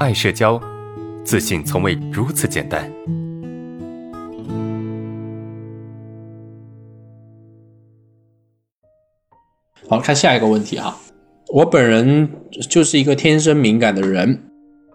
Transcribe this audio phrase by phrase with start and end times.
[0.00, 0.60] 爱社交，
[1.24, 2.90] 自信从未如此简单。
[9.88, 10.98] 好看下一个问题哈，
[11.52, 12.28] 我本人
[12.68, 14.42] 就是一个天生敏感的人。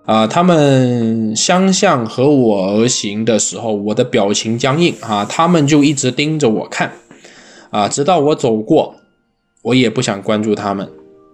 [0.05, 4.93] 啊，他们相向和我而行的时候，我的表情僵硬。
[5.01, 6.91] 啊，他们就一直盯着我看。
[7.69, 8.95] 啊，直到我走过，
[9.61, 10.89] 我也不想关注他们，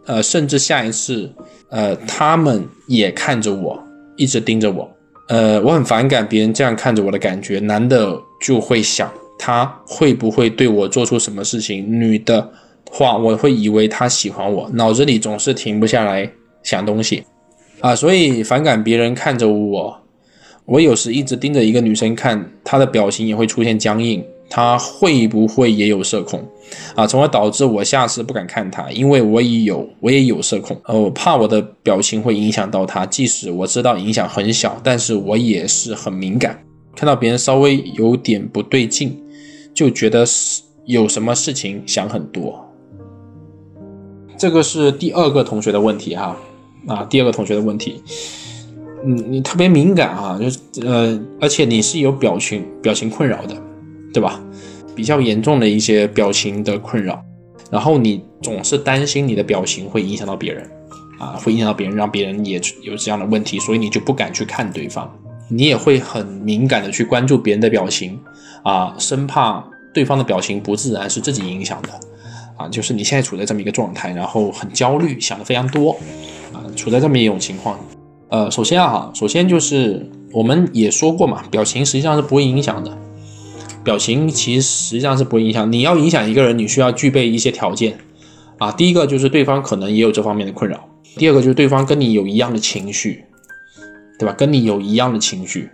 [0.05, 1.31] 呃，甚至下一次，
[1.69, 3.81] 呃，他们也看着我，
[4.15, 4.89] 一直盯着我，
[5.27, 12.49] 呃，我很反感别人这样看着我的感觉，男的就会想他会不会对我做出什么事情，女的。
[12.87, 16.31] 话我会以为他喜欢我，脑子里总是停不下来
[16.63, 17.23] 想东西
[17.81, 19.99] 啊，所以反感别人看着我。
[20.65, 24.23] 我有时一直盯着一个女生看，她的表情也会出现僵硬。
[24.49, 26.43] 他会不会也有社恐
[26.95, 27.05] 啊？
[27.05, 33.05] 从而导致我下次不敢看他，因为我也有我也有社恐，呃，我怕我的表情会影响到他。
[33.05, 36.63] 即使我知道影响很小，但是我也是很敏感，
[36.95, 39.19] 看到别人稍微有点不对劲，
[39.73, 42.61] 就觉得是有什么事情想很多。
[44.37, 46.37] 这个是第二个同学的问题哈，
[46.87, 48.03] 啊，第二个同学的问题，
[49.03, 53.55] 嗯，你特别敏感啊，就是呃，而且你是有表情表情困扰的，
[54.15, 54.39] 对吧？
[54.95, 57.21] 比较严重的一些表情的困扰，
[57.69, 60.63] 然后你总是担心你的表情会影响到别人，
[61.19, 65.13] 啊，会影响到别人，让别人也有这样的问题，所以你就不敢去看对方，
[65.49, 68.17] 你也会很敏感的去关注别人的表情，
[68.63, 69.61] 啊，生怕
[69.93, 71.89] 对方的表情不自然是自己影响的。
[72.57, 75.91] 啊，就是你现在处在这么一个状态，然后很焦虑，想的非常多，
[76.53, 77.77] 啊，处在这么一种情况。
[78.29, 82.97] 呃，首先啊，首先就是我们也说过嘛，表情实际上是不会影响的，
[83.85, 85.71] 表情其实实际上是不会影响。
[85.71, 87.97] 你要影响一个人，你需要具备一些条件
[88.57, 88.71] 啊。
[88.71, 93.23] 第一个就是对方可能也有这方面的困扰，第二个就是对方跟你有一样的情绪，
[94.19, 94.33] 对吧？
[94.33, 95.69] 跟你有一样的情绪，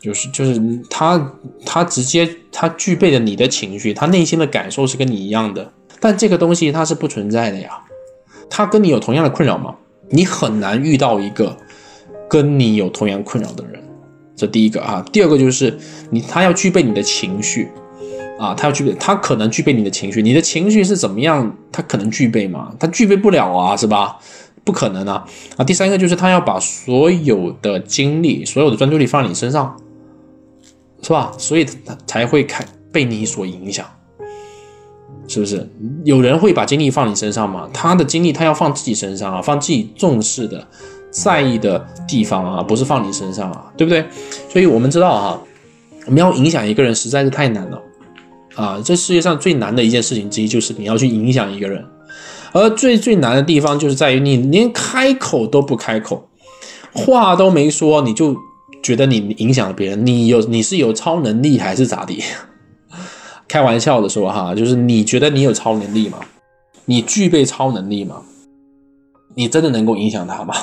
[0.00, 1.32] 就是就是他
[1.64, 5.70] 他直接他具备了你的情绪，他内心的感受是跟你一样的。
[6.00, 7.70] 但这个东西它是不存在的呀，
[8.50, 9.74] 他跟你有同样的困扰吗？
[10.08, 11.56] 你很难遇到一个
[12.28, 13.82] 跟你有同样困扰的人，
[14.36, 15.04] 这第一个啊。
[15.10, 15.76] 第二个就是
[16.10, 17.68] 你，他要具备你的情绪
[18.38, 21.56] 啊，他要具备，他可能具备你的情绪，你的情绪是怎么样？
[21.72, 22.72] 他可能具备吗？
[22.78, 24.18] 他具备不了啊，是吧？
[24.62, 25.24] 不可能啊
[25.56, 25.64] 啊。
[25.64, 29.76] 第三个就是他要把所有的精力、所有的专注力放在你身上，
[31.02, 31.32] 是吧？
[31.38, 33.86] 所以他才会开被你所影响。
[35.28, 35.68] 是不是
[36.04, 37.68] 有人会把精力放你身上吗？
[37.72, 40.68] 他的精力他要放自己身上啊，放自己重视的、
[41.24, 44.04] 在意的地方啊，不是放你身上啊，对不对？
[44.50, 45.40] 所以我们知道啊，
[46.04, 47.82] 我们要影响一个人实在是太难了
[48.54, 48.80] 啊！
[48.84, 51.82] 这世界上最难的一件事情之一就是你要去影响一个人，
[52.52, 56.28] 而最最难的地方就是在于你连开口都不开口，
[56.92, 58.36] 话都没说，你就
[58.82, 62.22] 觉得你影响了别人，你有你是有超能力还是咋地？
[63.48, 66.18] 开玩笑的说哈，就是你觉得你有超能力吗？
[66.84, 68.20] 你具备超能力吗？
[69.34, 70.54] 你真的能够影响他吗？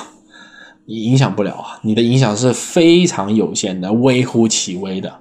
[0.86, 5.12] 你影响不了啊，你的影响是非常有限的，微乎其微的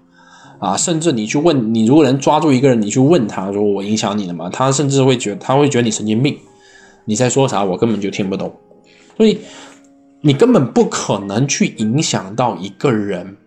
[0.60, 0.76] 啊。
[0.76, 4.50] 甚至你去问你，如果能抓住一个人，你去问他说我影响你了吗？
[4.50, 6.38] 他甚至会觉得他会觉得你神经病，
[7.06, 7.64] 你在说啥？
[7.64, 8.54] 我根本就听不懂。
[9.18, 9.40] 所以
[10.22, 13.38] 你根本不可能去影响到一个人，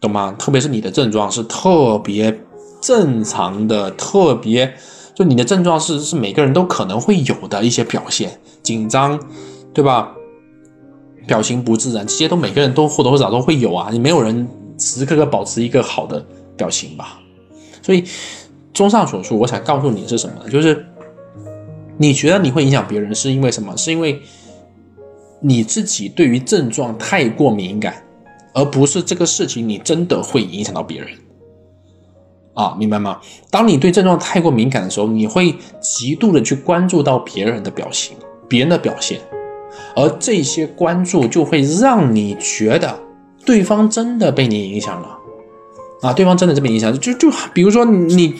[0.00, 0.34] 懂吗？
[0.38, 2.40] 特别是你的症状是特别。
[2.78, 4.72] 正常的特别，
[5.14, 9.18] 就你的症状是是每个人都可能会有的一些表现，紧张，
[9.72, 10.12] 对吧？
[11.26, 13.88] 表情不自然，这些都每个人都或多或少都会有啊。
[13.90, 14.46] 你没有人
[14.78, 16.24] 时时刻刻保持一个好的
[16.56, 17.20] 表情吧？
[17.82, 18.04] 所以，
[18.72, 20.50] 综上所述，我想告诉你是什么呢？
[20.50, 20.84] 就是
[21.96, 23.76] 你觉得你会影响别人，是因为什么？
[23.76, 24.20] 是因为
[25.40, 28.02] 你自己对于症状太过敏感，
[28.52, 31.08] 而不是这个事情你真的会影响到别人。
[32.54, 33.20] 啊，明白吗？
[33.50, 38.16] 当你对症状太过敏感的时候，你会极度的去关注到别人的表情、
[38.48, 39.20] 别人的表现，
[39.94, 42.98] 而这些关注就会让你觉得
[43.44, 45.18] 对方真的被你影响了。
[46.02, 48.34] 啊，对方真的这么影响，就就比如说你，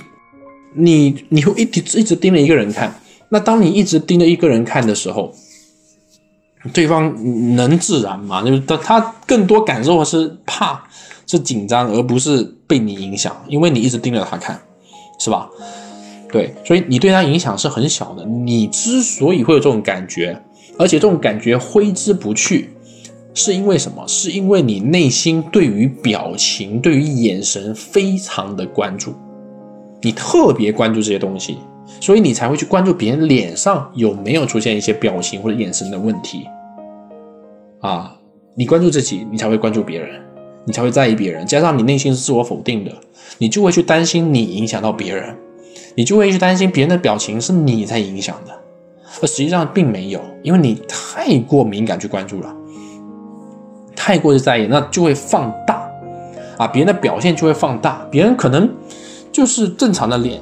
[0.75, 3.01] 你你会一直一直盯着一个人看，
[3.31, 5.33] 那当你一直盯着一个人看的时候，
[6.73, 8.43] 对方能自然吗？
[8.43, 10.83] 就是他他更多感受是怕。
[11.29, 14.61] 是紧张，而不是被你影响，因为你一直盯着他看，
[15.19, 15.51] 是吧？
[16.31, 18.25] 对，所以你对他影响是很小的。
[18.25, 20.41] 你之所以会有这种感觉，
[20.79, 22.71] 而且这种感觉挥之不去，
[23.35, 24.07] 是因为什么？
[24.07, 29.15] 是因为你内心对于表情、对于眼神非常的关注，
[30.03, 31.59] 你特别关注这些东西，
[32.01, 36.47] 所以你才会去关注别人脸上有没有出现一些表情或者眼神的问题，
[37.81, 38.13] 啊。
[38.59, 40.19] 你关注自己，你才会关注别人，
[40.65, 41.47] 你才会在意别人。
[41.47, 42.91] 加上你内心是自我否定的，
[43.37, 45.37] 你就会去担心你影响到别人，
[45.95, 48.56] 你就会去担心别人的表情是你在影响的，
[49.23, 52.55] 而实际上并没有，因为你太过敏感去关注了，
[53.95, 55.89] 太过于在意，那就会放大
[56.59, 58.69] 啊，别人的表现就会放大，别人可能
[59.33, 60.41] 就是正常的脸，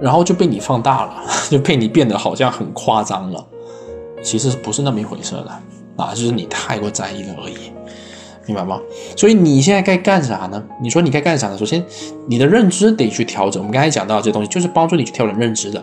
[0.00, 3.46] 然后就被你放大了， 就被你变得好像很夸张了，
[4.22, 5.50] 其实不是那么一回事的。
[5.96, 7.72] 啊，就是你太过在意了而已，
[8.46, 8.78] 明白吗？
[9.16, 10.62] 所以你现在该干啥呢？
[10.82, 11.56] 你说你该干啥呢？
[11.56, 11.82] 首先，
[12.28, 13.62] 你的认知得去调整。
[13.62, 15.82] 我们刚才讲到这东西，就是帮助你去调整认知的。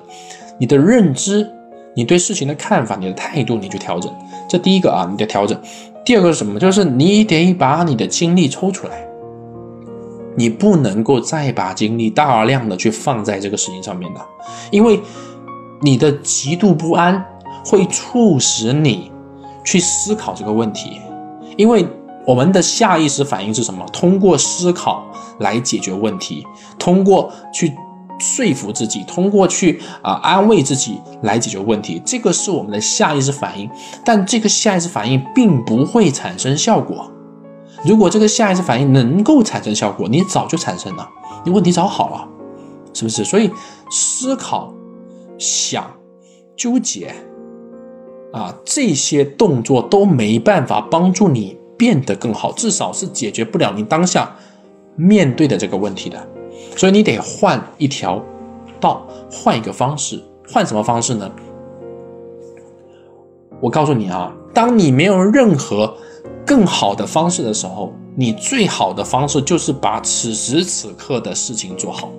[0.59, 1.49] 你的认知，
[1.95, 4.11] 你对事情的看法，你的态度，你去调整。
[4.49, 5.59] 这第一个啊，你得调整。
[6.05, 6.59] 第二个是什么？
[6.59, 9.07] 就是你得把你的精力抽出来，
[10.35, 14.21] 你不能够再把精力大量的去放在这个事情上面的，
[14.71, 14.99] 因为
[15.81, 17.25] 你的极度不安
[17.65, 19.11] 会促使你。
[19.65, 20.99] 去思考这个问题，
[21.55, 21.87] 因为
[22.27, 23.85] 我们的下意识反应是什么？
[23.93, 25.05] 通过思考
[25.39, 26.45] 来解决问题，
[26.77, 27.73] 通过去
[28.23, 33.69] 说服自己，通过去啊安慰自己来解决问题，这个是我们的下意识反应。
[34.05, 37.11] 但这个下意识反应并不会产生效果。
[37.83, 41.09] 如果这个下意识反应能够产生效果，你早就产生了，
[41.43, 42.27] 你问题早好了，
[42.93, 43.25] 是不是？
[43.25, 43.51] 所以
[43.91, 44.73] 思考、
[45.37, 45.91] 想、
[46.55, 47.13] 纠结。
[48.31, 54.35] 啊，这些动作都没办法帮助你变得更好，至少是解决不了你当下
[54.95, 56.27] 面对的这个问题的。
[56.75, 58.21] 所以你得换一条
[58.79, 60.21] 道，换一个方式。
[60.51, 61.31] 换什么方式呢？
[63.61, 65.95] 我告诉你啊，当你没有任何
[66.45, 72.09] 更好的方式的时候，你最好的方式就是把此时此刻的事情做好，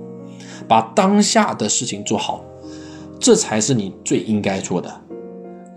[0.66, 2.42] 把当下的事情做好，
[3.20, 4.90] 这才是你最应该做的。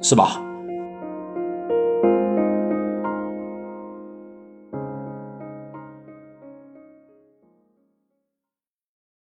[0.02, 0.42] 是吧？